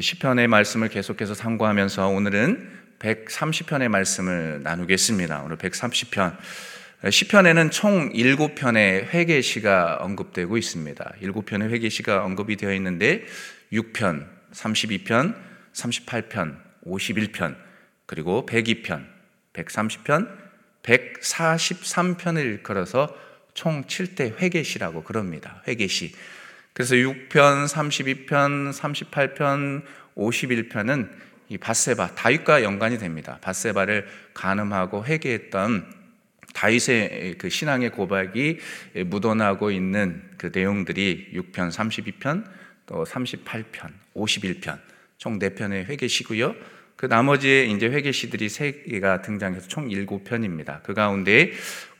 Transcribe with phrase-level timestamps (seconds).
[0.00, 5.42] 시편의 말씀을 계속해서 참고하면서 오늘은 130편의 말씀을 나누겠습니다.
[5.42, 6.36] 오늘 130편.
[7.10, 11.12] 시편에는 총 7편의 회개시가 언급되고 있습니다.
[11.22, 13.24] 7편의 회개시가 언급이 되어 있는데
[13.72, 15.36] 6편, 32편,
[15.72, 17.56] 38편, 51편,
[18.06, 19.06] 그리고 102편,
[19.52, 20.28] 130편,
[20.82, 23.14] 143편을 일컬어서
[23.54, 25.62] 총 7대 회개시라고 그럽니다.
[25.68, 26.14] 회개시.
[26.78, 29.82] 그래서 6편, 32편, 38편,
[30.16, 31.10] 51편은
[31.48, 33.38] 이 바세바 다윗과 연관이 됩니다.
[33.40, 35.92] 바세바를 간음하고 회개했던
[36.54, 38.58] 다윗의 그 신앙의 고백이
[39.06, 42.44] 묻어나고 있는 그 내용들이 6편, 32편,
[42.86, 44.78] 또 38편, 51편
[45.16, 46.54] 총 4편의 회개시고요.
[46.94, 50.84] 그 나머지 이제 회개시들이 3개가 등장해서 총 7편입니다.
[50.84, 51.50] 그 가운데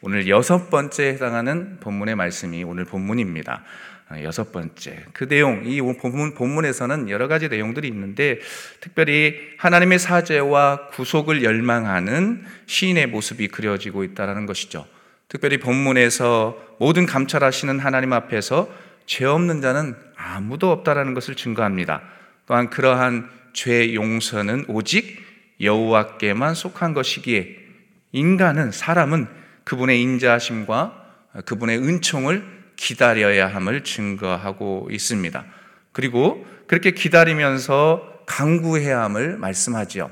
[0.03, 3.65] 오늘 여섯 번째 해당하는 본문의 말씀이 오늘 본문입니다.
[4.11, 5.05] 아, 여섯 번째.
[5.13, 8.39] 그 내용, 이 본문, 본문에서는 여러 가지 내용들이 있는데,
[8.81, 14.87] 특별히 하나님의 사죄와 구속을 열망하는 시인의 모습이 그려지고 있다는 것이죠.
[15.29, 18.73] 특별히 본문에서 모든 감찰하시는 하나님 앞에서
[19.05, 22.03] 죄 없는 자는 아무도 없다라는 것을 증거합니다.
[22.47, 25.23] 또한 그러한 죄 용서는 오직
[25.61, 27.59] 여호와께만 속한 것이기에
[28.13, 29.27] 인간은 사람은
[29.65, 31.05] 그분의 인자하심과
[31.45, 35.45] 그분의 은총을 기다려야 함을 증거하고 있습니다.
[35.93, 40.11] 그리고 그렇게 기다리면서 강구해야 함을 말씀하지요.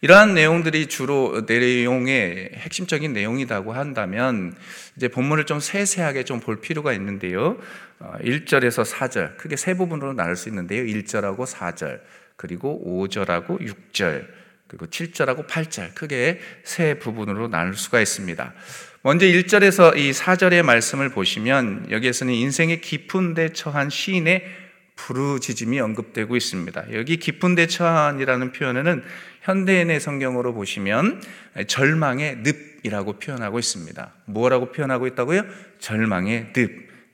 [0.00, 4.54] 이러한 내용들이 주로 내용의 핵심적인 내용이라고 한다면
[4.96, 7.56] 이제 본문을 좀 세세하게 좀 볼 필요가 있는데요.
[8.00, 10.82] 1절에서 어, 4절, 크게 세 부분으로 나눌 수 있는데요.
[10.84, 12.00] 1절하고 4절,
[12.36, 14.26] 그리고 5절하고 6절,
[14.66, 18.52] 그리고 7절하고 8절, 크게 세 부분으로 나눌 수가 있습니다.
[19.06, 24.42] 먼저 1절에서 이 4절의 말씀을 보시면 여기에서는 인생의 깊은 데 처한 시인의
[24.96, 26.86] 부르짖음이 언급되고 있습니다.
[26.94, 29.02] 여기 깊은 데 처한이라는 표현에는
[29.42, 31.22] 현대인의 성경으로 보시면
[31.66, 34.14] 절망의 늪이라고 표현하고 있습니다.
[34.24, 35.44] 뭐라고 표현하고 있다고요?
[35.80, 36.70] 절망의 늪.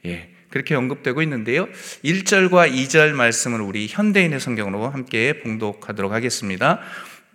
[0.06, 0.30] 예.
[0.50, 1.68] 그렇게 언급되고 있는데요.
[2.04, 6.80] 1절과 2절 말씀을 우리 현대인의 성경으로 함께 봉독하도록 하겠습니다.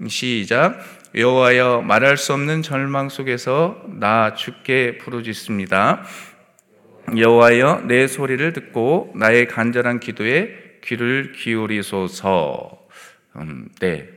[0.10, 0.80] 시작.
[1.16, 6.04] 여호와여 말할 수 없는 절망 속에서 나 주께 부르짖습니다.
[7.18, 12.78] 여호와여 내 소리를 듣고 나의 간절한 기도에 귀를 기울이소서.
[13.38, 14.10] 음, 네,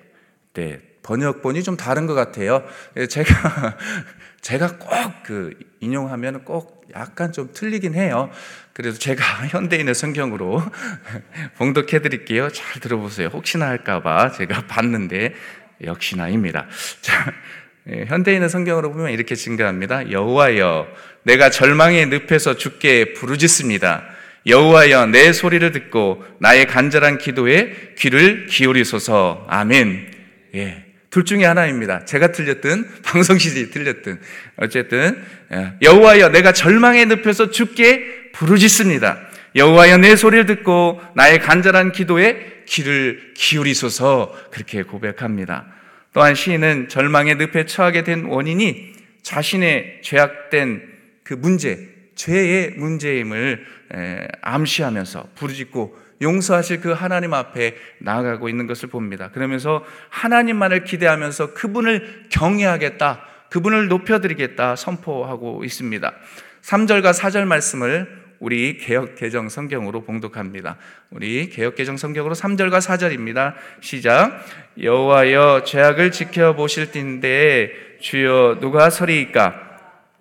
[0.54, 2.64] 네 번역본이 좀 다른 것 같아요.
[2.96, 3.76] 예, 제가
[4.42, 8.30] 제가 꼭 그 인용하면 꼭 약간 좀 틀리긴 해요.
[8.72, 10.62] 그래서 제가 현대인의 성경으로
[11.58, 12.48] 봉독해 드릴게요.
[12.48, 13.28] 잘 들어보세요.
[13.28, 15.34] 혹시나 할까봐 제가 봤는데
[15.84, 16.66] 역시나입니다.
[17.00, 17.32] 자,
[17.90, 20.10] 예, 현대인의 성경으로 보면 이렇게 증가합니다.
[20.10, 20.88] 여호와여,
[21.22, 24.04] 내가 절망의 늪에서 죽게 부르짖습니다.
[24.46, 29.46] 여호와여, 내 소리를 듣고 나의 간절한 기도에 귀를 기울이소서.
[29.48, 30.10] 아멘.
[30.54, 30.84] 예.
[31.10, 32.04] 둘 중에 하나입니다.
[32.04, 34.20] 제가 틀렸든 방송 시즌이 틀렸든
[34.56, 35.22] 어쨌든
[35.52, 35.72] 예.
[35.80, 39.27] 여호와여 내가 절망의 늪에서 죽게 부르짖습니다.
[39.58, 45.66] 여호와여 내 소리를 듣고 나의 간절한 기도에 귀를 기울이소서 그렇게 고백합니다.
[46.12, 48.92] 또한 시인은 절망의 늪에 처하게 된 원인이
[49.22, 50.82] 자신의 죄악된
[51.24, 53.64] 그 문제, 죄의 문제임을
[54.42, 59.30] 암시하면서 부르짖고 용서하실 그 하나님 앞에 나아가고 있는 것을 봅니다.
[59.30, 66.12] 그러면서 하나님만을 기대하면서 그분을 경외하겠다, 그분을 높여드리겠다 선포하고 있습니다.
[66.62, 70.76] 3절과 4절 말씀을 우리 개혁 개정 성경으로 봉독합니다.
[71.10, 73.54] 우리 개혁 개정 성경으로 3절과 4절입니다.
[73.80, 74.44] 시작.
[74.80, 79.54] 여호와여 죄악을 지켜 보실 텐데 주여 누가 서리이까?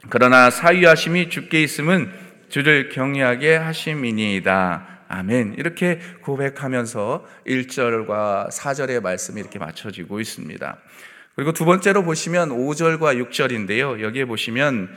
[0.10, 2.12] 그러나 사유하심이 주께 있음은
[2.50, 4.88] 주를 경외하게 하심이니이다.
[5.10, 5.56] 아멘.
[5.58, 10.78] 이렇게 고백하면서 1절과 4절의 말씀이 이렇게 맞춰지고 있습니다.
[11.36, 14.02] 그리고 두 번째로 보시면 5절과 6절인데요.
[14.02, 14.90] 여기에 보시면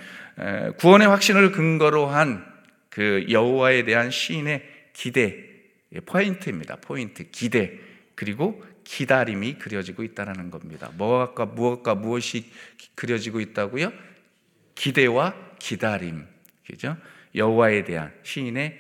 [0.79, 2.50] 구원의 확신을 근거로 한
[2.91, 4.63] 그 여호와에 대한 시인의
[4.93, 5.49] 기대
[5.93, 6.77] 예, 포인트입니다.
[6.77, 7.79] 포인트 기대
[8.15, 10.91] 그리고 기다림이 그려지고 있다는 겁니다.
[10.97, 12.51] 무엇과 무엇과 무엇이
[12.95, 13.93] 그려지고 있다고요?
[14.75, 16.27] 기대와 기다림,
[16.67, 16.97] 그죠?
[17.35, 18.79] 여호와에 대한 시인의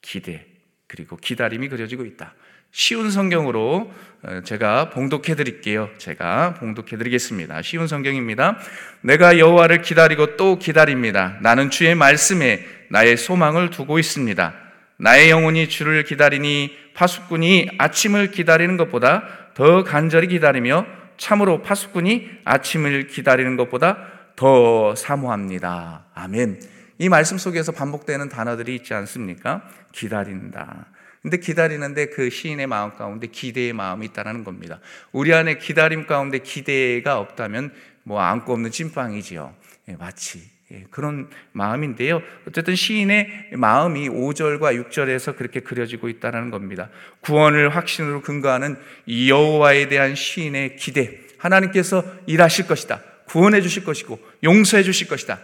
[0.00, 0.46] 기대
[0.86, 2.34] 그리고 기다림이 그려지고 있다.
[2.72, 3.92] 쉬운 성경으로
[4.22, 5.88] 어, 제가 봉독해 드릴게요.
[5.98, 7.62] 제가 봉독해 드리겠습니다.
[7.62, 8.58] 쉬운 성경입니다.
[9.00, 11.38] 내가 여호와를 기다리고 또 기다립니다.
[11.40, 14.54] 나는 주의 말씀에 나의 소망을 두고 있습니다.
[14.96, 19.22] 나의 영혼이 주를 기다리니 파수꾼이 아침을 기다리는 것보다
[19.54, 20.86] 더 간절히 기다리며
[21.16, 23.98] 참으로 파수꾼이 아침을 기다리는 것보다
[24.34, 26.06] 더 사모합니다.
[26.14, 26.60] 아멘.
[26.98, 29.62] 이 말씀 속에서 반복되는 단어들이 있지 않습니까?
[29.92, 30.86] 기다린다.
[31.28, 34.80] 근데 기다리는데 그 시인의 마음 가운데 기대의 마음이 있다는 겁니다.
[35.12, 37.70] 우리 안에 기다림 가운데 기대가 없다면
[38.02, 39.54] 뭐 안고 없는 찐빵이지요.
[39.90, 40.40] 예, 마치
[40.72, 42.22] 예, 그런 마음인데요.
[42.46, 46.88] 어쨌든 시인의 마음이 5절과 6절에서 그렇게 그려지고 있다는 겁니다.
[47.20, 51.20] 구원을 확신으로 근거하는 여호와에 대한 시인의 기대.
[51.36, 53.02] 하나님께서 일하실 것이다.
[53.26, 55.40] 구원해 주실 것이고 용서해 주실 것이다.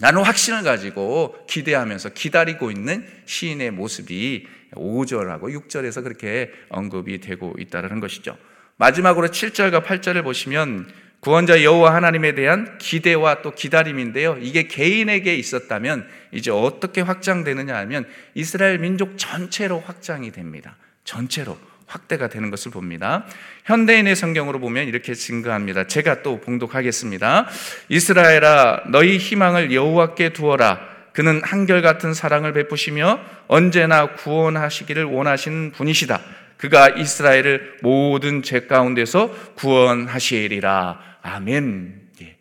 [0.00, 8.36] 나는 확신을 가지고 기대하면서 기다리고 있는 시인의 모습이 5절하고 6절에서 그렇게 언급이 되고 있다는 것이죠.
[8.76, 10.88] 마지막으로 7절과 8절을 보시면
[11.20, 14.38] 구원자 여호와 하나님에 대한 기대와 또 기다림인데요.
[14.40, 20.76] 이게 개인에게 있었다면 이제 어떻게 확장되느냐 하면 이스라엘 민족 전체로 확장이 됩니다.
[21.02, 21.58] 전체로
[21.88, 23.24] 확대가 되는 것을 봅니다.
[23.64, 25.88] 현대인의 성경으로 보면 이렇게 증거합니다.
[25.88, 27.48] 제가 또 봉독하겠습니다.
[27.88, 30.80] 이스라엘아 너희 희망을 여호와께 두어라.
[31.12, 33.18] 그는 한결같은 사랑을 베푸시며
[33.48, 36.20] 언제나 구원하시기를 원하시는 분이시다.
[36.58, 41.00] 그가 이스라엘을 모든 죄 가운데서 구원하시리라.
[41.22, 42.02] 아멘.
[42.22, 42.36] 예.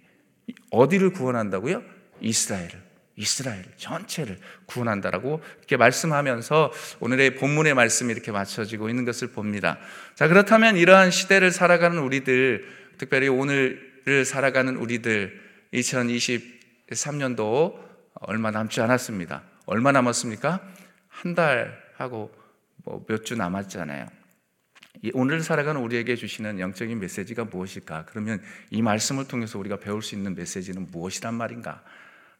[0.69, 1.81] 어디를 구원한다고요?
[2.21, 2.86] 이스라엘을.
[3.17, 4.37] 이스라엘 전체를
[4.67, 9.79] 구원한다라고 이렇게 말씀하면서 오늘의 본문의 말씀이 이렇게 맞춰지고 있는 것을 봅니다.
[10.15, 12.65] 자, 그렇다면 이러한 시대를 살아가는 우리들,
[12.97, 15.41] 특별히 오늘을 살아가는 우리들,
[15.73, 17.75] 2023년도
[18.21, 19.43] 얼마 남지 않았습니다.
[19.65, 20.61] 얼마 남았습니까?
[21.09, 22.31] 한 달 하고
[22.85, 24.07] 뭐 몇 주 남았잖아요.
[25.13, 28.05] 오늘 살아가는 우리에게 주시는 영적인 메시지가 무엇일까?
[28.07, 31.83] 그러면 이 말씀을 통해서 우리가 배울 수 있는 메시지는 무엇이란 말인가?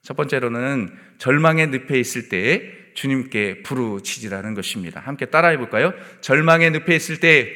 [0.07, 2.61] 첫 번째로는 절망의 늪에 있을 때
[2.93, 5.01] 주님께 부르짖으라는 것입니다.
[5.01, 5.93] 함께 따라해 볼까요?
[6.21, 7.51] 절망의 늪에 있을 때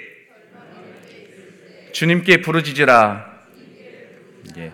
[1.94, 3.39] 주님께 부르짖으라.
[4.57, 4.74] 예.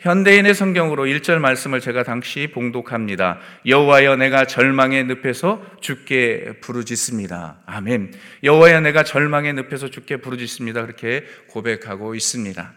[0.00, 3.40] 현대인의 성경으로 1절 말씀을 제가 당시 봉독합니다.
[3.64, 7.62] 여호와여 내가 절망의 늪에서 주께 부르짖습니다.
[7.64, 8.12] 아멘.
[8.44, 10.82] 여호와여 내가 절망의 늪에서 주께 부르짖습니다.
[10.82, 12.74] 그렇게 고백하고 있습니다.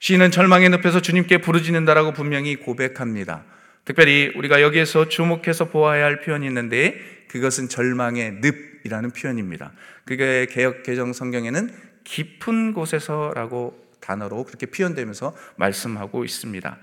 [0.00, 3.44] 시인은 절망의 늪에서 주님께 부르짖는다라고 분명히 고백합니다.
[3.84, 9.72] 특별히 우리가 여기에서 주목해서 보아야 할 표현이 있는데 그것은 절망의 늪이라는 표현입니다.
[10.04, 11.70] 그게 개혁 개정 성경에는
[12.04, 16.78] 깊은 곳에서라고 단어로 그렇게 표현되면서 말씀하고 있습니다.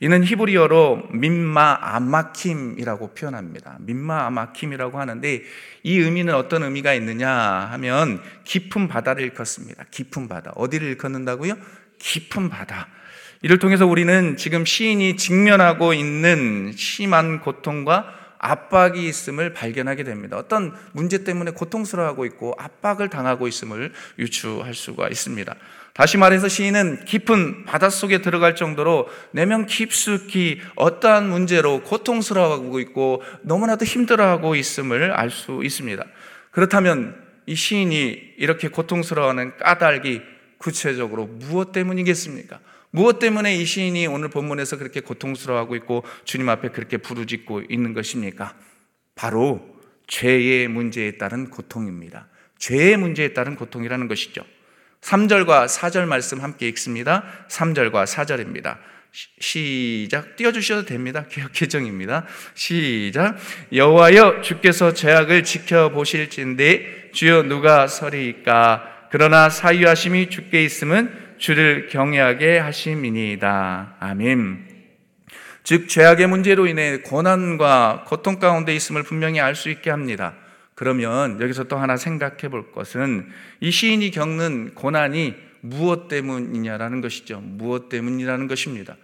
[0.00, 3.78] 이는 히브리어로 민마 아마킴이라고 표현합니다.
[3.80, 5.42] 민마 아마킴이라고 하는데
[5.82, 9.84] 이 의미는 어떤 의미가 있느냐 하면 깊은 바다를 일컫습니다.
[9.90, 10.52] 깊은 바다.
[10.56, 11.56] 어디를 일컫는다고요?
[11.98, 12.88] 깊은 바다.
[13.46, 20.36] 이를 통해서 우리는 지금 시인이 직면하고 있는 심한 고통과 압박이 있음을 발견하게 됩니다.
[20.36, 25.54] 어떤 문제 때문에 고통스러워하고 있고 압박을 당하고 있음을 유추할 수가 있습니다.
[25.92, 34.56] 다시 말해서 시인은 깊은 바닷속에 들어갈 정도로 내면 깊숙이 어떠한 문제로 고통스러워하고 있고 너무나도 힘들어하고
[34.56, 36.04] 있음을 알 수 있습니다.
[36.50, 37.14] 그렇다면
[37.46, 40.20] 이 시인이 이렇게 고통스러워하는 까닭이
[40.58, 42.58] 구체적으로 무엇 때문이겠습니까?
[42.96, 48.54] 무엇 때문에 이 시인이 오늘 본문에서 그렇게 고통스러워하고 있고 주님 앞에 그렇게 부르짖고 있는 것입니까?
[49.14, 49.60] 바로
[50.06, 52.28] 죄의 문제에 따른 고통입니다.
[52.58, 54.42] 죄의 문제에 따른 고통이라는 것이죠.
[55.02, 57.22] 3절과 4절 말씀 함께 읽습니다.
[57.50, 58.78] 3절과 4절입니다.
[59.40, 61.26] 시작 띄워주셔도 됩니다.
[61.28, 62.24] 개혁 개정입니다.
[62.54, 63.36] 시작
[63.74, 73.96] 여호와여 주께서 죄악을 지켜보실진데 주여 누가 서리이까 그러나 사유하심이 주께 있음은 주를 경외하게 하심이니이다.
[74.00, 74.66] 아멘.
[75.64, 80.34] 즉 죄악의 문제로 인해 고난과 고통 가운데 있음을 분명히 알 수 있게 합니다.
[80.74, 83.28] 그러면 여기서 또 하나 생각해 볼 것은
[83.60, 87.40] 이 시인이 겪는 고난이 무엇 때문이냐라는 것이죠.
[87.40, 88.96] 무엇 때문이라는 것입니다.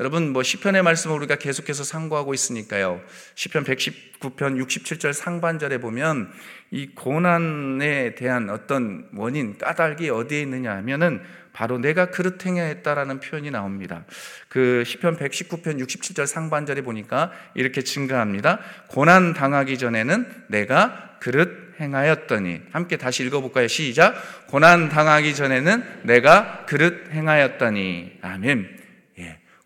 [0.00, 3.02] 여러분 뭐 시편의 말씀을 우리가 계속해서 상고하고 있으니까요.
[3.34, 6.32] 시편 119편 67절 상반절에 보면
[6.70, 11.20] 이 고난에 대한 어떤 원인 까닭이 어디에 있느냐 하면은
[11.52, 14.06] 바로 내가 그릇 행하였다라는 표현이 나옵니다.
[14.48, 18.60] 그 시편 119편 67절 상반절에 보니까 이렇게 증가합니다.
[18.88, 23.68] 고난 당하기 전에는 내가 그릇 행하였더니 함께 다시 읽어볼까요?
[23.68, 24.14] 시작.
[24.46, 28.79] 고난 당하기 전에는 내가 그릇 행하였더니 아멘.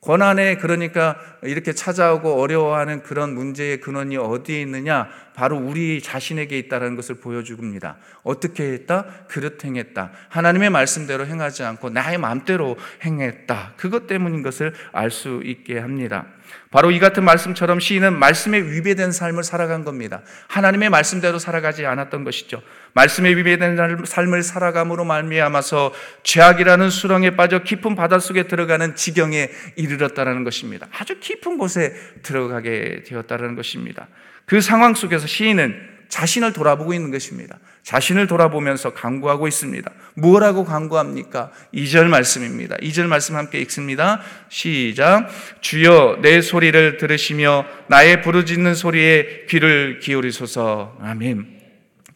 [0.04, 5.08] 고난에 그러니까 이렇게 찾아오고 어려워하는 그런 문제의 근원이 어디에 있느냐?
[5.34, 7.96] 바로 우리 자신에게 있다는 것을 보여줍니다.
[8.22, 9.06] 어떻게 했다?
[9.28, 10.12] 그릇 행했다.
[10.28, 13.72] 하나님의 말씀대로 행하지 않고 나의 마음대로 행했다.
[13.78, 16.26] 그것 때문인 것을 알 수 있게 합니다.
[16.70, 20.22] 바로 이 같은 말씀처럼 시인은 말씀에 위배된 삶을 살아간 겁니다.
[20.48, 22.62] 하나님의 말씀대로 살아가지 않았던 것이죠.
[22.94, 30.86] 말씀에 위배된 삶을 살아감으로 말미암아서 죄악이라는 수렁에 빠져 깊은 바닷속에 들어가는 지경에 이르렀다라는 것입니다.
[30.92, 34.08] 아주 깊은 곳에 들어가게 되었다라는 것입니다.
[34.46, 37.58] 그 상황 속에서 시인은 자신을 돌아보고 있는 것입니다.
[37.82, 39.90] 자신을 돌아보면서 강구하고 있습니다.
[40.14, 41.50] 무엇라고 강구합니까?
[41.74, 42.76] 2절 말씀입니다.
[42.76, 44.20] 2절 말씀 함께 읽습니다.
[44.48, 45.28] 시작.
[45.60, 50.98] 주여 내 소리를 들으시며 나의 부르짖는 소리에 귀를 기울이소서.
[51.02, 51.63] 아멘.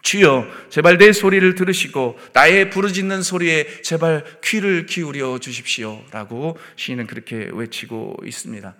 [0.02, 7.50] 주여 제발 내 소리를 들으시고 나의 부르짖는 소리에 제발 귀를 기울여 주십시오 라고 시인은 그렇게
[7.52, 8.74] 외치고 있습니다.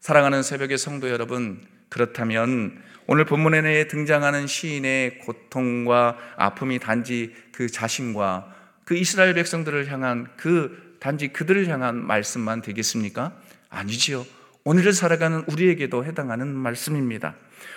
[0.00, 1.60] 사랑하는 새벽의 성도 여러분,
[1.90, 10.96] 그렇다면 오늘 본문에 등장하는 시인의 고통과 아픔이 단지 그 자신과 그 이스라엘 백성들을 향한 그
[11.00, 13.32] 단지 그들을 향한 말씀만 되겠습니까?
[13.68, 14.24] 아니지요.
[14.64, 17.34] 오늘을 살아가는 우리에게도 해당하는 말씀입니다.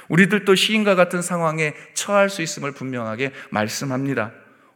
[0.10, 4.32] 우리들도 시인과 같은 상황에 처할 수 있음을 분명하게 말씀합니다.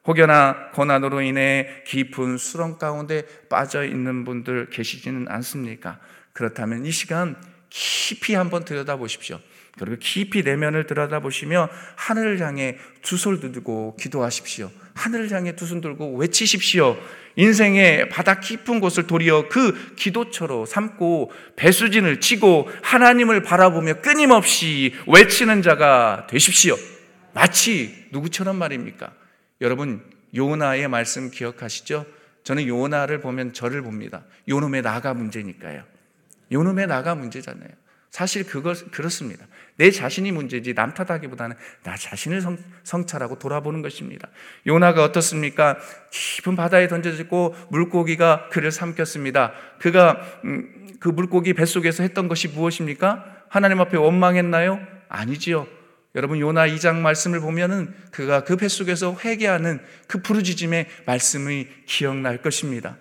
[0.06, 6.00] 혹여나 고난으로 인해 깊은 수렁 가운데 빠져 있는 분들 계시지는 않습니까?
[6.32, 7.36] 그렇다면 이 시간
[7.70, 9.40] 깊이 한번 들여다보십시오.
[9.78, 14.72] 그리고 깊이 내면을 들여다보시며 하늘을 향해 두손 들고 기도하십시오.
[14.98, 16.98] 하늘을 향해 두 손 들고 외치십시오.
[17.36, 26.28] 인생의 바다 깊은 곳을 도리어 그 기도처로 삼고 배수진을 치고 하나님을 바라보며 끊임없이 외치는 자가
[26.30, 26.76] 되십시오.
[27.34, 29.14] 마치 누구처럼 말입니까?
[29.62, 30.04] 여러분
[30.36, 32.06] 요나의 말씀 기억하시죠?
[32.44, 34.24] 저는 요나를 보면 저를 봅니다.
[34.50, 35.84] 요놈의 나가 문제니까요.
[36.52, 37.70] 요놈의 나가 문제잖아요.
[38.10, 39.46] 사실 그것 그렇습니다.
[39.78, 44.28] 내 자신이 문제지 남 탓하기보다는 나 자신을 성, 성찰하고 돌아보는 것입니다.
[44.66, 45.78] 요나가 어떻습니까?
[46.12, 49.54] 깊은 바다에 던져지고 물고기가 그를 삼켰습니다.
[49.80, 53.46] 그가 음, 그 물고기 뱃속에서 했던 것이 무엇입니까?
[53.50, 54.80] 하나님 앞에 원망했나요?
[55.10, 55.68] 아니지요.
[56.16, 62.98] 여러분 요나 2장 말씀을 보면은 그가 그 뱃속에서 회개하는 그 부르짖음의 말씀이 기억날 것입니다.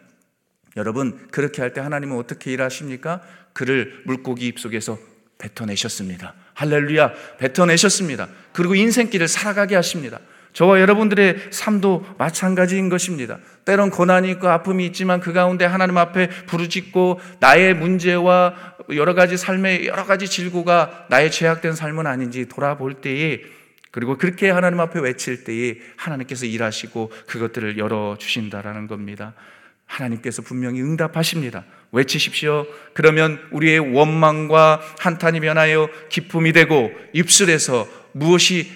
[0.76, 3.23] 여러분 그렇게 할 때 하나님은 어떻게 일하십니까?
[3.54, 4.99] 그를 물고기 입속에서
[5.38, 6.35] 뱉어내셨습니다.
[6.57, 8.29] 할렐루야, 뱉어내셨습니다.
[8.53, 10.19] 그리고 인생길을 살아가게 하십니다.
[10.55, 13.39] 저와 여러분들의 삶도 마찬가지인 것입니다.
[13.67, 18.55] 때론 고난이 있고 아픔이 있지만 그 가운데 하나님 앞에 부르짖고 나의 문제와
[18.95, 23.43] 여러 가지 삶의 여러 가지 질고가 나의 죄악된 삶은 아닌지 돌아볼 때에
[23.91, 29.35] 그리고 그렇게 하나님 앞에 외칠 때에 하나님께서 일하시고 그것들을 열어 주신다라는 겁니다.
[29.87, 31.64] 하나님께서 분명히 응답하십니다.
[31.93, 32.66] 외치십시오.
[32.93, 38.71] 그러면 우리의 원망과 한탄이 변하여 기쁨이 되고 입술에서 무엇이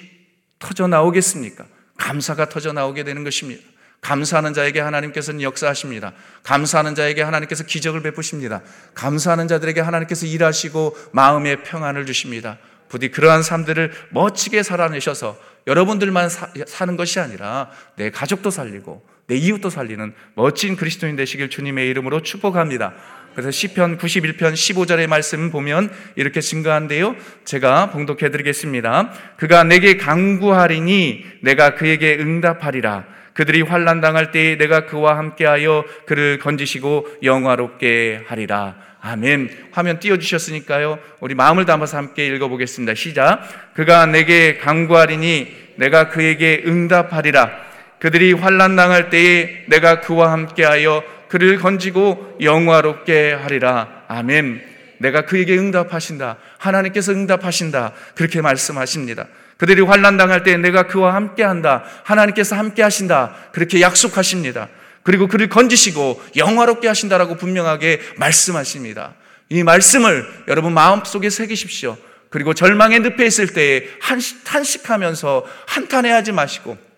[0.58, 1.66] 터져 나오겠습니까?
[1.96, 3.62] 감사가 터져 나오게 되는 것입니다.
[4.00, 6.12] 감사하는 자에게 하나님께서는 역사하십니다.
[6.42, 8.62] 감사하는 자에게 하나님께서 기적을 베푸십니다.
[8.94, 12.58] 감사하는 자들에게 하나님께서 일하시고 마음의 평안을 주십니다.
[12.88, 19.70] 부디 그러한 삶들을 멋지게 살아내셔서 여러분들만 사, 는 것이 아니라 내 가족도 살리고 내 이웃도
[19.70, 22.94] 살리는 멋진 그리스도인 되시길 주님의 이름으로 축복합니다.
[23.32, 27.14] 그래서 시편 91편 15절의 말씀 보면 이렇게 증거한데요.
[27.44, 29.12] 제가 봉독해 드리겠습니다.
[29.36, 33.04] 그가 내게 강구하리니 내가 그에게 응답하리라.
[33.32, 38.74] 그들이 환난 당할 때에 내가 그와 함께하여 그를 건지시고 영화롭게 하리라.
[39.00, 39.68] 아멘.
[39.70, 40.98] 화면 띄워 주셨으니까요.
[41.20, 42.94] 우리 마음을 담아서 함께 읽어 보겠습니다.
[42.94, 43.74] 시작.
[43.74, 47.69] 그가 내게 강구하리니 내가 그에게 응답하리라.
[48.00, 54.04] 그들이 환란 당할 때에 내가 그와 함께하여 그를 건지고 영화롭게 하리라.
[54.08, 54.62] 아멘.
[54.98, 56.36] 내가 그에게 응답하신다.
[56.58, 57.92] 하나님께서 응답하신다.
[58.14, 59.26] 그렇게 말씀하십니다.
[59.58, 61.84] 그들이 환란 당할 때 내가 그와 함께한다.
[62.02, 63.34] 하나님께서 함께하신다.
[63.52, 64.68] 그렇게 약속하십니다.
[65.02, 69.14] 그리고 그를 건지시고 영화롭게 하신다라고 분명하게 말씀하십니다.
[69.50, 71.96] 이 말씀을 여러분 마음속에 새기십시오.
[72.30, 73.88] 그리고 절망에 늪에 있을 때에
[74.44, 76.89] 한식하면서 한탄해하지 마시고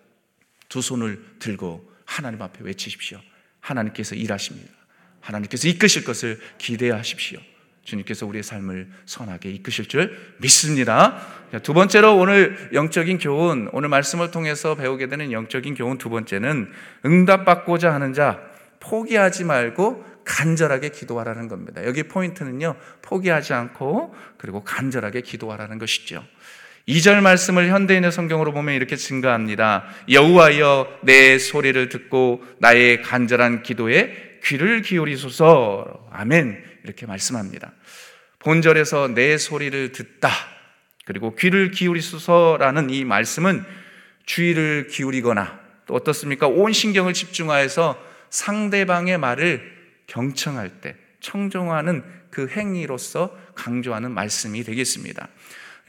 [0.73, 3.19] 두 손을 들고 하나님 앞에 외치십시오.
[3.59, 4.71] 하나님께서 일하십니다.
[5.19, 7.39] 하나님께서 이끄실 것을 기대하십시오.
[7.83, 11.21] 주님께서 우리의 삶을 선하게 이끄실 줄 믿습니다.
[11.61, 16.71] 두 번째로 오늘 영적인 교훈, 오늘 말씀을 통해서 배우게 되는 영적인 교훈 두 번째는
[17.05, 18.41] 응답받고자 하는 자,
[18.79, 21.85] 포기하지 말고 간절하게 기도하라는 겁니다.
[21.85, 26.25] 여기 포인트는요, 포기하지 않고 그리고 간절하게 기도하라는 것이죠.
[26.87, 29.85] 2절 말씀을 현대인의 성경으로 보면 이렇게 증가합니다.
[30.09, 36.09] 여호와여 내 소리를 듣고 나의 간절한 기도에 귀를 기울이소서.
[36.11, 36.61] 아멘.
[36.83, 37.71] 이렇게 말씀합니다.
[38.39, 40.29] 본절에서 내 소리를 듣다.
[41.05, 43.63] 그리고 귀를 기울이소서라는 이 말씀은
[44.25, 46.47] 주의를 기울이거나 또 어떻습니까?
[46.47, 49.71] 온 신경을 집중하여서 상대방의 말을
[50.07, 55.29] 경청할 때 청정하는 그 행위로서 강조하는 말씀이 되겠습니다.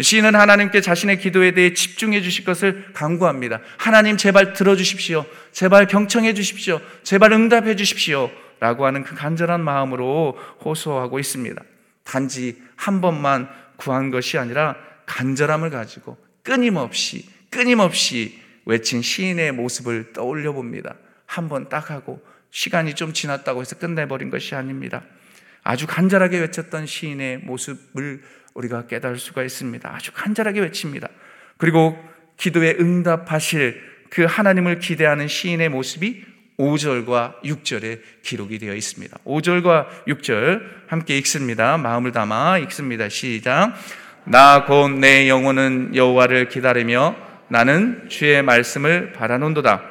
[0.00, 3.60] 시인은 하나님께 자신의 기도에 대해 집중해 주실 것을 강구합니다.
[3.78, 5.24] 하나님 제발 들어주십시오.
[5.52, 6.80] 제발 경청해 주십시오.
[7.04, 8.30] 제발 응답해 주십시오.
[8.58, 11.62] 라고 하는 그 간절한 마음으로 호소하고 있습니다.
[12.02, 20.94] 단지 한 번만 구한 것이 아니라 간절함을 가지고 끊임없이 끊임없이 외친 시인의 모습을 떠올려 봅니다.
[21.26, 22.20] 한 번 딱 하고
[22.50, 25.02] 시간이 좀 지났다고 해서 끝내버린 것이 아닙니다.
[25.64, 28.22] 아주 간절하게 외쳤던 시인의 모습을
[28.54, 29.92] 우리가 깨달을 수가 있습니다.
[29.92, 31.08] 아주 간절하게 외칩니다.
[31.56, 31.98] 그리고
[32.36, 33.80] 기도에 응답하실
[34.10, 36.24] 그 하나님을 기대하는 시인의 모습이
[36.58, 39.18] 5절과 6절에 기록이 되어 있습니다.
[39.24, 41.78] 5절과 6절 함께 읽습니다.
[41.78, 43.08] 마음을 담아 읽습니다.
[43.08, 43.74] 시작.
[44.24, 47.16] 나 곧 내 영혼은 여호와를 기다리며
[47.48, 49.82] 나는 주의 말씀을 바라논도다.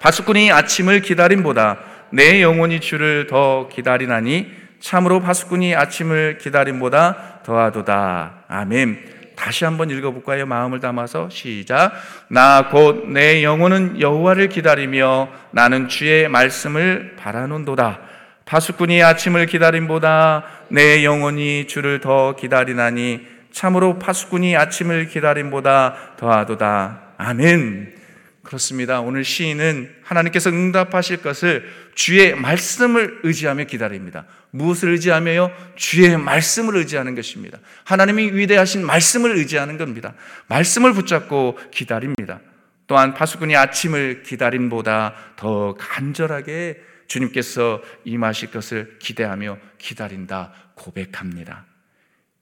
[0.00, 1.78] 바수꾼이 아침을 기다림보다
[2.10, 8.44] 내 영혼이 주를 더 기다리나니 참으로 바수꾼이 아침을 기다림보다 더하도다.
[8.48, 8.98] 아멘.
[9.34, 10.44] 다시 한번 읽어볼까요?
[10.44, 11.92] 마음을 담아서 시작.
[12.28, 17.98] 나 곧 내 영혼은 여호와를 기다리며 나는 주의 말씀을 바라논도다.
[18.44, 27.00] 파수꾼이 아침을 기다림보다 내 영혼이 주를 더 기다리나니 참으로 파수꾼이 아침을 기다림보다 더하도다.
[27.16, 28.03] 아멘.
[28.44, 29.00] 그렇습니다.
[29.00, 34.26] 오늘 시인은 하나님께서 응답하실 것을 주의 말씀을 의지하며 기다립니다.
[34.50, 35.50] 무엇을 의지하며요?
[35.74, 37.58] 주의 말씀을 의지하는 것입니다.
[37.84, 40.14] 하나님이 위대하신 말씀을 의지하는 겁니다.
[40.48, 42.40] 말씀을 붙잡고 기다립니다.
[42.86, 51.64] 또한 파수꾼이 아침을 기다림보다 더 간절하게 주님께서 임하실 것을 기대하며 기다린다 고백합니다.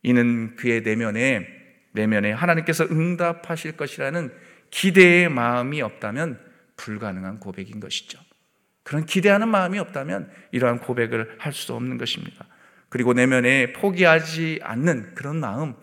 [0.02, 1.46] 이는 그의 내면에
[1.92, 4.32] 내면에 하나님께서 응답하실 것이라는
[4.72, 6.40] 기대의 마음이 없다면
[6.76, 8.18] 불가능한 고백인 것이죠.
[8.82, 12.46] 그런 기대하는 마음이 없다면 이러한 고백을 할 수 없는 것입니다.
[12.88, 15.74] 그리고 내면에 포기하지 않는 그런 마음,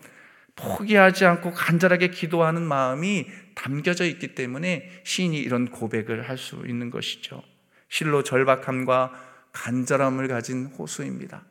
[0.56, 7.42] 포기하지 않고 간절하게 기도하는 마음이 담겨져 있기 때문에 시인이 이런 고백을 할 수 있는 것이죠.
[7.88, 9.12] 실로 절박함과
[9.52, 11.44] 간절함을 가진 호수입니다.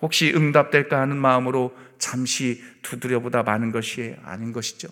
[0.00, 4.88] 혹시 응답될까 하는 마음으로 잠시 두드려보다 마는 것이 아닌 것이죠.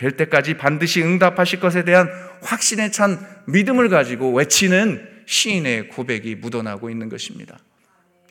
[0.00, 2.08] 될 때까지 반드시 응답하실 것에 대한
[2.40, 7.58] 확신에 찬 믿음을 가지고 외치는 시인의 고백이 묻어나고 있는 것입니다.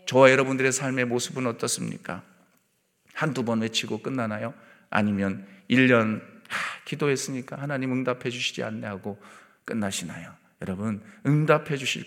[0.07, 2.23] 저와 여러분들의 삶의 모습은 어떻습니까?
[3.13, 4.55] 한두 번 외치고 끝나나요?
[4.89, 6.23] 아니면 1년
[6.85, 9.21] 기도했으니까 하나님 응답해 주시지 않네 하고
[9.63, 10.33] 끝나시나요?
[10.63, 12.03] 여러분, 응답해 주실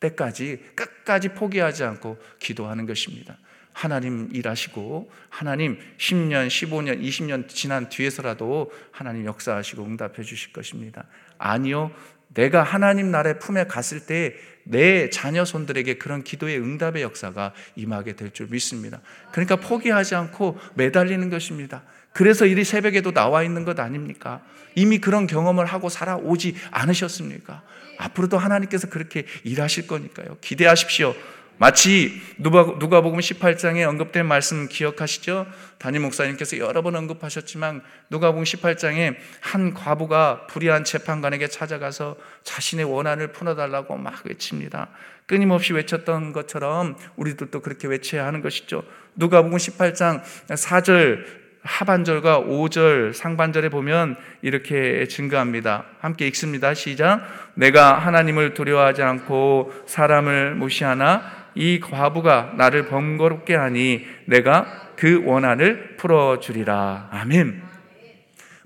[0.00, 3.38] 때까지 끝까지 포기하지 않고 기도하는 것입니다.
[3.72, 11.04] 하나님 일하시고 하나님 10년, 15년, 20년 지난 뒤에서라도 하나님 역사하시고 응답해 주실 것입니다.
[11.38, 11.90] 아니요.
[12.34, 18.32] 내가 하나님 나라의 품에 갔을 때 내 자녀 손들에게 그런 기도의 응답의 역사가 임하게 될
[18.32, 19.00] 줄 믿습니다.
[19.32, 21.82] 그러니까 포기하지 않고 매달리는 것입니다.
[22.12, 24.42] 그래서 이 새벽에도 나와 있는 것 아닙니까?
[24.74, 27.62] 이미 그런 경험을 하고 살아오지 않으셨습니까?
[27.98, 30.38] 앞으로도 하나님께서 그렇게 일하실 거니까요.
[30.40, 31.14] 기대하십시오.
[31.62, 35.46] 마치 누가복음 18장에 언급된 말씀 기억하시죠?
[35.78, 43.96] 담임 목사님께서 여러 번 언급하셨지만 누가복음 18장에 한 과부가 불의한 재판관에게 찾아가서 자신의 원한을 풀어달라고
[43.96, 44.88] 막 외칩니다.
[45.26, 48.82] 끊임없이 외쳤던 것처럼 우리들도 그렇게 외쳐야 하는 것이죠.
[49.14, 55.84] 누가복음 18장 4절 하반절과 5절 상반절에 보면 이렇게 증가합니다.
[56.00, 56.74] 함께 읽습니다.
[56.74, 57.22] 시작.
[57.54, 67.08] 내가 하나님을 두려워하지 않고 사람을 무시하나 이 과부가 나를 번거롭게 하니 내가 그 원한을 풀어주리라.
[67.10, 67.72] 아멘.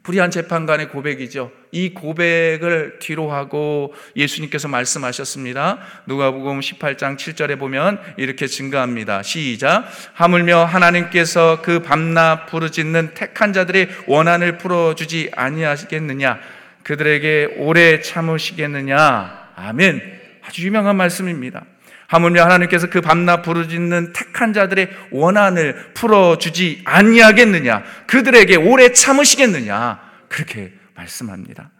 [0.06, 1.50] 불의한 재판관의 고백이죠.
[1.72, 5.78] 이 고백을 뒤로 하고 예수님께서 말씀하셨습니다.
[6.06, 9.24] 누가복음 18장 7절에 보면 이렇게 증가합니다.
[9.24, 9.84] 시작.
[10.14, 16.38] 하물며 하나님께서 그 밤낮 부르짖는 택한 자들의 원한을 풀어 주지 아니하시겠느냐?
[16.84, 19.50] 그들에게 오래 참으시겠느냐?
[19.56, 20.20] 아멘.
[20.46, 21.64] 아주 유명한 말씀입니다.
[22.08, 27.82] 하물며 하나님께서 그 밤낮 부르짖는 택한 자들의 원한을 풀어주지 아니하겠느냐?
[28.06, 30.00] 그들에게 오래 참으시겠느냐?
[30.28, 31.70] 그렇게 말씀합니다.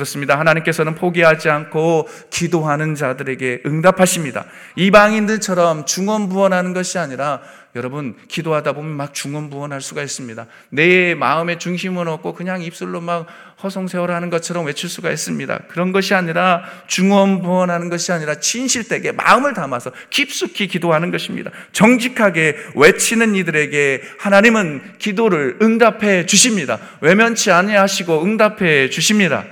[0.00, 0.38] 그렇습니다.
[0.38, 4.46] 하나님께서는 포기하지 않고 기도하는 자들에게 응답하십니다.
[4.76, 7.42] 이방인들처럼 중언부언하는 것이 아니라
[7.76, 10.46] 여러분 기도하다 보면 막 중언부언할 수가 있습니다.
[10.70, 13.26] 내 마음의 중심은 없고 그냥 입술로 막
[13.62, 15.58] 허송세월하는 것처럼 외칠 수가 있습니다.
[15.68, 21.50] 그런 것이 아니라 중언부언하는 것이 아니라 진실되게 마음을 담아서 깊숙이 기도하는 것입니다.
[21.72, 26.78] 정직하게 외치는 이들에게 하나님은 기도를 응답해 주십니다.
[27.02, 29.44] 외면치 아니하시고 응답해 주십니다.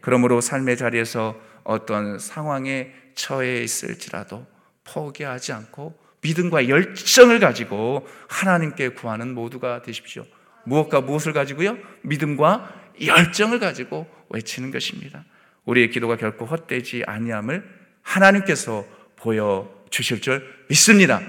[0.00, 4.46] 그러므로 삶의 자리에서 어떤 상황에 처해 있을지라도
[4.84, 10.26] 포기하지 않고 믿음과 열정을 가지고 하나님께 구하는 모두가 되십시오.
[10.64, 11.78] 무엇과 무엇을 가지고요?
[12.02, 15.24] 믿음과 열정을 가지고 외치는 것입니다.
[15.64, 17.64] 우리의 기도가 결코 헛되지 아니함을
[18.02, 18.84] 하나님께서
[19.16, 21.20] 보여 주실 줄 믿습니다.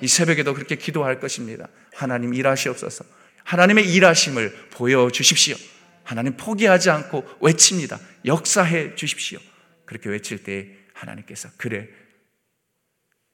[0.00, 1.68] 이 새벽에도 그렇게 기도할 것입니다.
[1.94, 3.04] 하나님 일하시옵소서.
[3.44, 5.56] 하나님의 일하심을 보여 주십시오.
[6.04, 7.98] 하나님 포기하지 않고 외칩니다.
[8.24, 9.38] 역사해 주십시오.
[9.84, 11.88] 그렇게 외칠 때 하나님께서 그래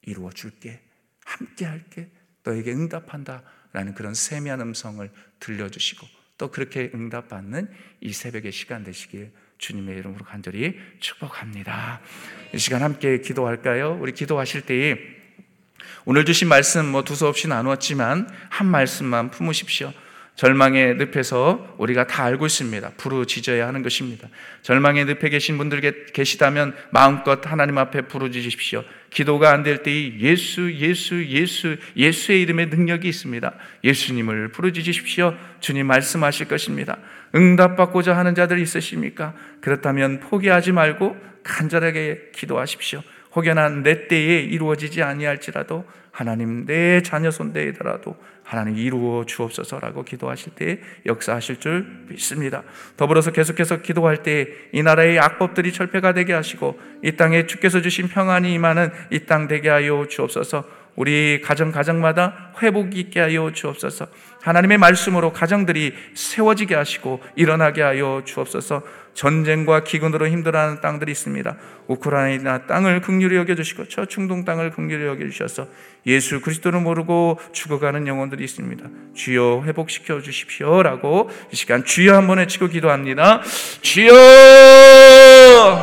[0.01, 0.81] 이루어 줄게
[1.25, 2.09] 함께 할게
[2.43, 7.69] 너에게 응답한다 라는 그런 세미한 음성을 들려주시고 또 그렇게 응답받는
[8.01, 11.99] 이 새벽의 시간 되시길 주님의 이름으로 간절히 축복합니다.
[12.53, 13.97] 이 시간 함께 기도할까요?
[13.99, 14.97] 우리 기도하실 때에
[16.05, 19.91] 오늘 주신 말씀 뭐 두서없이 나누었지만 한 말씀만 품으십시오.
[20.37, 22.91] 절망의 늪에서 우리가 다 알고 있습니다.
[22.97, 24.29] 부르짖어야 하는 것입니다.
[24.61, 28.83] 절망의 늪에 계신 분들 계시다면 마음껏 하나님 앞에 부르짖으십시오.
[29.09, 33.51] 기도가 안 될 때에 예수, 예수, 예수, 예수의 이름의 능력이 있습니다.
[33.83, 35.33] 예수님을 부르짖으십시오.
[35.59, 36.99] 주님 말씀하실 것입니다.
[37.33, 39.33] 응답받고자 하는 자들이 있으십니까?
[39.59, 43.01] 그렇다면 포기하지 말고 간절하게 기도하십시오.
[43.35, 48.15] 혹여나 내 때에 이루어지지 아니할지라도 하나님 내 자녀 손대더라도
[48.47, 52.63] 하나님 이루어 주옵소서라고 기도하실 때 역사하실 줄 믿습니다.
[52.95, 58.53] 더불어서 계속해서 기도할 때 이 나라의 악법들이 철폐가 되게 하시고 이 땅에 주께서 주신 평안이
[58.53, 60.63] 임하는 이 땅 되게 하여 주옵소서.
[60.95, 64.07] 우리 가정 가정마다 회복이 있게 하여 주옵소서.
[64.41, 68.81] 하나님의 말씀으로 가정들이 세워지게 하시고 일어나게 하여 주옵소서.
[69.17, 71.57] 전쟁과 기근으로 힘들어하는 땅들이 있습니다.
[71.87, 75.67] 우크라이나 땅을 극률히 여겨주시고 저 중동 땅을 극률히 여겨주셔서
[76.05, 78.85] 예수 그리스도를 모르고 죽어가는 영혼들이 있습니다.
[79.15, 83.41] 주여 회복시켜 주십시오라고 이 시간 주여 한번 외치고 기도합니다.
[83.81, 84.13] 주여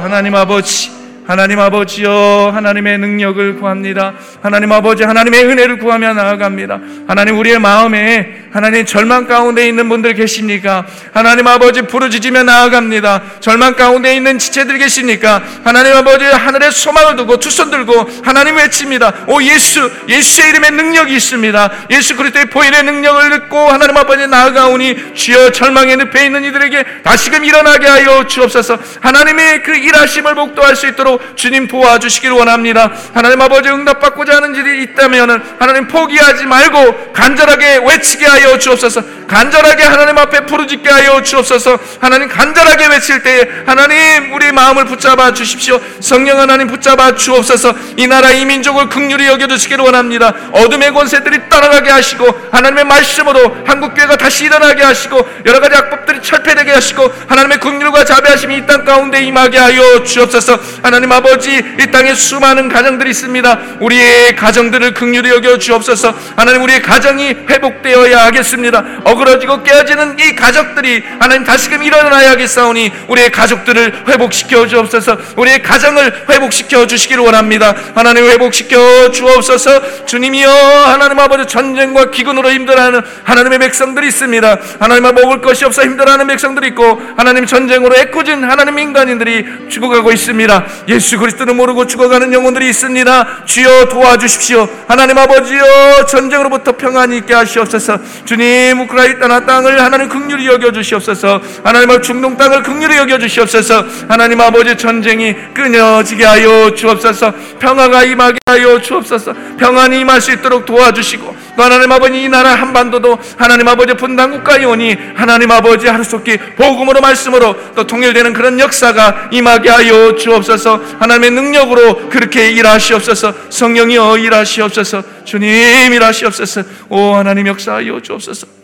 [0.00, 4.12] 하나님 아버지 하나님 아버지여 하나님의 능력을 구합니다.
[4.42, 6.80] 하나님 아버지 하나님의 은혜를 구하며 나아갑니다.
[7.08, 10.86] 하나님 우리의 마음에 하나님 절망 가운데 있는 분들 계십니까?
[11.12, 13.22] 하나님 아버지 부르짖으며 나아갑니다.
[13.40, 15.42] 절망 가운데 있는 지체들 계십니까?
[15.64, 19.24] 하나님 아버지 하늘에 소망을 두고 두손 들고 하나님 외칩니다.
[19.26, 21.70] 오 예수 예수의 이름에 능력이 있습니다.
[21.90, 27.86] 예수 그리스도의 보혈의 능력을 듣고 하나님 아버지 나아가오니 주여 절망의 늪에 있는 이들에게 다시금 일어나게
[27.86, 28.78] 하여 주옵소서.
[29.00, 32.92] 하나님의 그 일하심을 복도할 수 있도록 주님 도와주시길 원합니다.
[33.12, 39.02] 하나님 아버지 응답받고자 하는 일이 있다면 하나님 포기하지 말고 간절하게 외치게 하여 주옵소서.
[39.26, 41.78] 간절하게 하나님 앞에 부르짖게 하여 주옵소서.
[42.00, 45.80] 하나님 간절하게 외칠 때 하나님 우리 마음을 붙잡아 주십시오.
[46.00, 47.74] 성령 하나님 붙잡아 주옵소서.
[47.96, 50.34] 이 나라 이 민족을 극률히 여겨 주시기를 원합니다.
[50.52, 56.72] 어둠의 권세들이 떠나가게 하시고 하나님의 말씀으로 한국 교회가 다시 일어나게 하시고 여러 가지 악법들이 철폐되게
[56.72, 60.58] 하시고 하나님의 극률과 자비하심이 이 땅 가운데 임하게 하여 주옵소서.
[60.82, 63.58] 하나님 아버지 이 땅에 수많은 가정들이 있습니다.
[63.80, 66.14] 우리의 가정들을 극률히 여겨 주옵소서.
[66.34, 68.82] 하나님 우리의 가정이 회복되어야 하겠습니다.
[69.14, 75.16] 어그러지고 깨어지는 이 가족들이 하나님 다시금 일어나야겠사오니 우리의 가족들을 회복시켜 주옵소서.
[75.36, 77.74] 우리의 가정을 회복시켜 주시기를 원합니다.
[77.94, 80.04] 하나님 회복시켜 주옵소서.
[80.06, 84.58] 주님이여 하나님 아버지 전쟁과 기근으로 힘들어하는 하나님의 백성들이 있습니다.
[84.80, 90.64] 하나님 먹을 것이 없어 힘들어하는 백성들이 있고 하나님 전쟁으로 애꿎은 하나님 인간인들이 죽어가고 있습니다.
[90.88, 93.44] 예수 그리스도를 모르고 죽어가는 영혼들이 있습니다.
[93.44, 94.68] 주여 도와주십시오.
[94.88, 97.98] 하나님 아버지여 전쟁으로부터 평안이 있게 하시옵소서.
[98.24, 99.03] 주님 우크라이나
[99.46, 101.40] 땅을 하나님 극률히 여겨 주시옵소서.
[101.62, 103.84] 하나님 중동 땅을 극률히 여겨 주시옵소서.
[104.08, 107.32] 하나님 아버지 전쟁이 끊어지게 하여 주옵소서.
[107.58, 109.34] 평화가 임하게 하여 주옵소서.
[109.58, 114.64] 평안이 임할 수 있도록 도와주시고 또 하나님 아버지 이 나라 한반도도 하나님 아버지 분당 국가에
[114.64, 122.08] 오니 하나님 아버지 하루속히 복음으로 말씀으로 또 통일되는 그런 역사가 임하게 하여 주옵소서 하나님의 능력으로
[122.08, 128.63] 그렇게 일하시옵소서 성령이여 일하시옵소서 주님 일하시옵소서 오 하나님 역사하여 주옵소서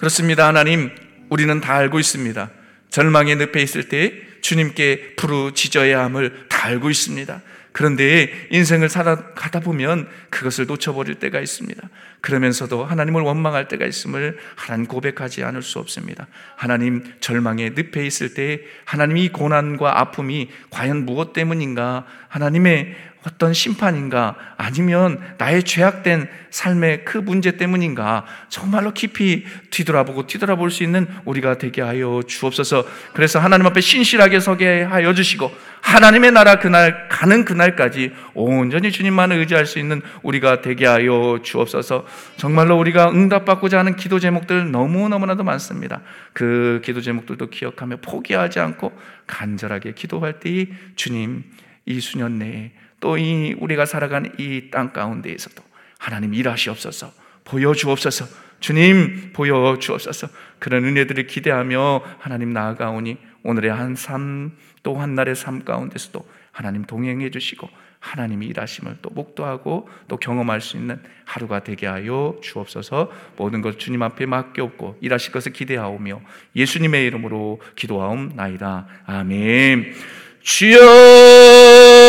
[0.00, 0.90] 그렇습니다 하나님
[1.28, 2.50] 우리는 다 알고 있습니다
[2.88, 10.66] 절망의 늪에 있을 때 주님께 부르짖어야 함을 다 알고 있습니다 그런데 인생을 살아가다 보면 그것을
[10.66, 11.88] 놓쳐버릴 때가 있습니다.
[12.20, 16.26] 그러면서도 하나님을 원망할 때가 있음을 하나님 고백하지 않을 수 없습니다.
[16.56, 22.06] 하나님 절망의 늪에 있을 때 하나님이 고난과 아픔이 과연 무엇 때문인가?
[22.28, 30.82] 하나님의 어떤 심판인가 아니면 나의 죄악된 삶의 그 문제 때문인가 정말로 깊이 뒤돌아보고 뒤돌아볼 수
[30.82, 32.84] 있는 우리가 되게 하여 주옵소서.
[33.12, 35.50] 그래서 하나님 앞에 신실하게 서게 하여 주시고
[35.82, 42.06] 하나님의 나라 그날 가는 그날까지 온전히 주님만을 의지할 수 있는 우리가 되게 하여 주옵소서.
[42.36, 46.00] 정말로 우리가 응답받고자 하는 기도 제목들 너무너무나도 많습니다.
[46.32, 48.92] 그 기도 제목들도 기억하며 포기하지 않고
[49.26, 51.44] 간절하게 기도할 때에 주님
[51.86, 55.62] 이 수년 내에 또 이 우리가 살아가는 이 땅 가운데에서도
[55.98, 57.12] 하나님 일하시옵소서
[57.44, 58.26] 보여주옵소서
[58.60, 60.28] 주님 보여주옵소서.
[60.58, 67.30] 그런 은혜들을 기대하며 하나님 나아가오니 오늘의 한 삶 또 한 날의 삶 가운데서도 하나님 동행해
[67.30, 67.68] 주시고
[68.00, 73.10] 하나님이 일하심을 또 목도하고 또 경험할 수 있는 하루가 되게 하여 주옵소서.
[73.36, 76.20] 모든 것 주님 앞에 맡겨옵고 일하실 것을 기대하오며
[76.56, 78.86] 예수님의 이름으로 기도하옵나이다.
[79.06, 79.94] 아멘.
[80.42, 81.99] 주여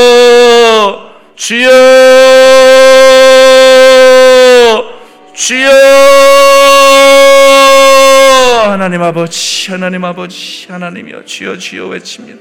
[1.41, 1.67] 주여
[5.33, 5.71] 주여.
[8.69, 12.39] 하나님 아버지 하나님 아버지 하나님이여 주여 주여 외칩니다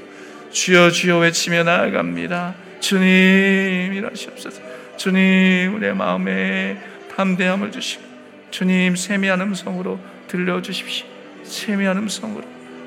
[0.51, 2.53] 주여 주여 외치며 나아갑니다.
[2.79, 4.61] 주님 일하시옵소서.
[4.97, 6.77] 주님 우리의 마음에
[7.15, 8.03] 담대함을 주시고
[8.51, 11.07] 주님 세미한 음성으로 들려주십시오.
[11.41, 12.43] 세미한 음성으로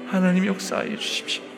[0.07, 1.54] 하나님 역사하여 주십시오